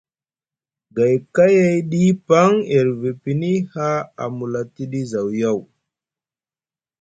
[0.95, 5.59] Gay kayayɗi paŋ e rivi pini haa a mula tiɗi zaw yaw.